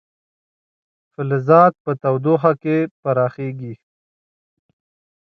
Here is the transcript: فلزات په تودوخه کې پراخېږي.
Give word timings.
فلزات 1.13 1.73
په 1.83 1.91
تودوخه 2.01 2.51
کې 2.63 2.77
پراخېږي. 3.01 3.73